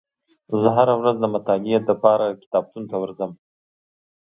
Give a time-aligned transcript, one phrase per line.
[0.61, 3.31] زه هره ورځ د مطالعې لپاره کتابتون ته ورځم.